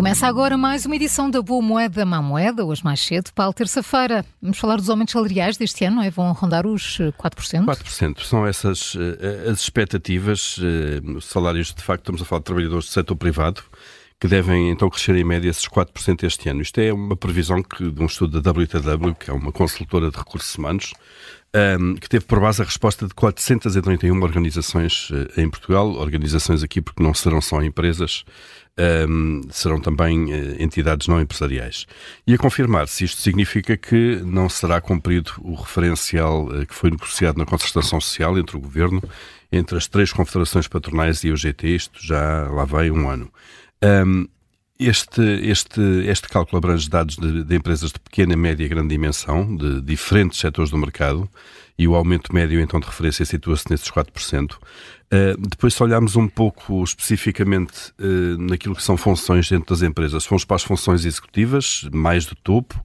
[0.00, 3.52] Começa agora mais uma edição da Boa Moeda, Má Moeda, hoje mais cedo, para a
[3.52, 4.24] terça-feira.
[4.40, 6.08] Vamos falar dos aumentos salariais deste ano, não é?
[6.08, 7.58] Vão rondar os 4%?
[7.58, 8.22] Eh, 4%.
[8.22, 10.56] São essas uh, as expectativas.
[10.56, 13.62] Uh, salários, de facto, estamos a falar de trabalhadores do setor privado,
[14.20, 16.60] que devem então crescer em média esses 4% este ano.
[16.60, 20.18] Isto é uma previsão que, de um estudo da WTW, que é uma consultora de
[20.18, 20.92] recursos humanos,
[21.80, 26.82] um, que teve por base a resposta de 431 organizações uh, em Portugal, organizações aqui
[26.82, 28.24] porque não serão só empresas,
[29.08, 31.86] um, serão também uh, entidades não empresariais.
[32.26, 36.90] E a confirmar se isto significa que não será cumprido o referencial uh, que foi
[36.90, 39.02] negociado na concertação social entre o Governo,
[39.50, 43.32] entre as três confederações patronais e a UGT, isto já lá vai um ano.
[43.82, 44.26] Um,
[44.78, 49.54] este, este, este cálculo abrange dados de, de, empresas de pequena, média e grande dimensão,
[49.54, 51.28] de diferentes setores do mercado,
[51.78, 54.52] e o aumento médio então de referência situa-se nesses 4%.
[54.52, 60.22] Uh, depois, se olharmos um pouco especificamente uh, naquilo que são funções dentro das empresas,
[60.22, 62.82] se formos para as funções executivas, mais do topo,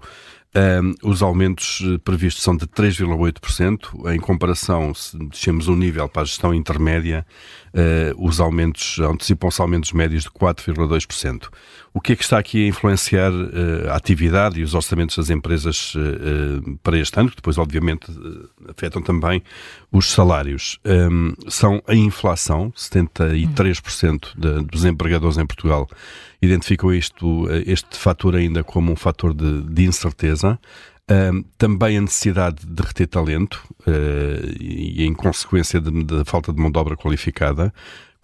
[0.55, 4.09] um, os aumentos eh, previstos são de 3,8%.
[4.13, 7.25] Em comparação, se descemos um nível para a gestão intermédia,
[7.73, 11.49] uh, os aumentos antecipam-se aumentos médios de 4,2%.
[11.93, 15.29] O que é que está aqui a influenciar uh, a atividade e os orçamentos das
[15.29, 18.07] empresas uh, para este ano, que depois, obviamente,
[18.69, 19.43] afetam também
[19.91, 20.79] os salários?
[20.85, 25.89] Um, são a inflação, 73% de, dos empregadores em Portugal
[26.45, 30.59] identificam isto, este fator ainda como um fator de, de incerteza.
[31.57, 36.79] Também a necessidade de reter talento uh, e, em consequência da falta de mão de
[36.79, 37.71] obra qualificada.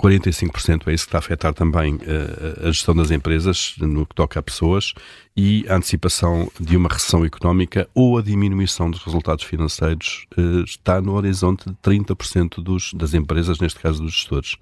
[0.02, 4.16] 45% é isso que está a afetar também uh, a gestão das empresas no que
[4.16, 4.94] toca a pessoas
[5.38, 11.00] e a antecipação de uma recessão económica ou a diminuição dos resultados financeiros uh, está
[11.00, 14.56] no horizonte de 30% dos, das empresas, neste caso dos gestores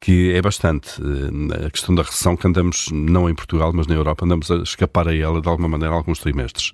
[0.00, 1.00] que é bastante.
[1.00, 4.56] Eh, a questão da recessão que andamos, não em Portugal, mas na Europa, andamos a
[4.56, 6.72] escapar a ela de alguma maneira alguns trimestres.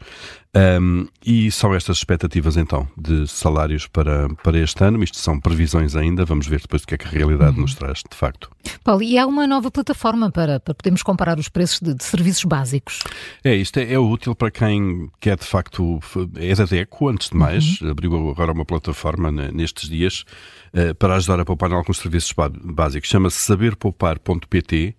[0.57, 5.03] Um, e são estas expectativas então de salários para, para este ano.
[5.03, 7.63] Isto são previsões ainda, vamos ver depois o que é que a realidade uhum.
[7.63, 8.51] nos traz, de facto.
[8.85, 12.45] Paulo, e há uma nova plataforma para, para podermos comparar os preços de, de serviços
[12.45, 13.01] básicos?
[13.43, 15.99] É, isto é, é, útil para quem quer de facto.
[16.37, 17.91] É da DECO, antes de mais, uhum.
[17.91, 20.25] abriu agora uma plataforma nestes dias
[20.73, 22.33] uh, para ajudar a poupar em alguns serviços
[22.63, 23.09] básicos.
[23.09, 24.95] Chama-se saberpoupar.pt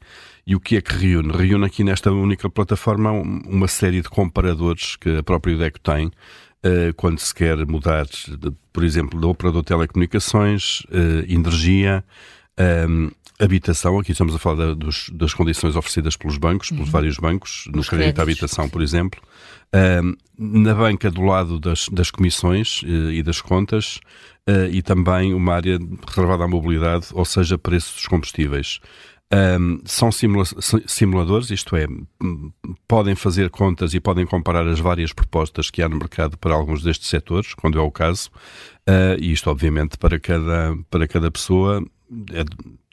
[0.47, 1.31] e o que é que reúne?
[1.31, 6.94] Reúne aqui nesta única plataforma uma série de comparadores que a própria DECO tem uh,
[6.95, 8.06] quando se quer mudar,
[8.72, 12.03] por exemplo, de operador de telecomunicações, uh, energia,
[12.88, 13.97] um, habitação.
[13.97, 16.91] Aqui estamos a falar da, dos, das condições oferecidas pelos bancos, pelos uhum.
[16.91, 19.22] vários bancos, no Os crédito à habitação, por exemplo.
[20.38, 24.00] Na banca do lado das, das comissões e das contas,
[24.72, 28.79] e também uma área reservada à mobilidade, ou seja, preços dos combustíveis.
[29.33, 30.45] Um, são simula
[30.85, 31.87] simuladores, isto é,
[32.87, 36.83] podem fazer contas e podem comparar as várias propostas que há no mercado para alguns
[36.83, 38.29] destes setores, quando é o caso,
[38.87, 41.83] uh, e isto, obviamente, para cada, para cada pessoa
[42.31, 42.43] é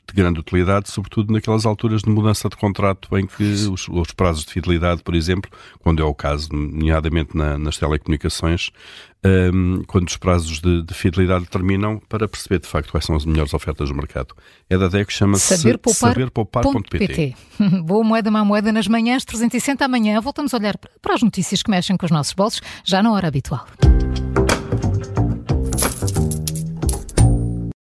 [0.07, 4.45] de grande utilidade, sobretudo naquelas alturas de mudança de contrato em que os, os prazos
[4.45, 5.49] de fidelidade, por exemplo,
[5.79, 8.69] quando é o caso, nomeadamente na, nas telecomunicações,
[9.25, 13.25] um, quando os prazos de, de, fidelidade terminam, para perceber de facto quais são as
[13.25, 14.35] melhores ofertas do mercado.
[14.69, 17.35] É da DEC, chama-se saberpoupar.pt.
[17.57, 20.19] Saber Boa moeda, má moeda nas manhãs, 360 amanhã.
[20.19, 23.29] Voltamos a olhar para as notícias que mexem com os nossos bolsos, já na hora
[23.29, 23.65] habitual.